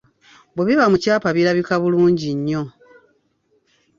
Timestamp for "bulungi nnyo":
1.81-2.63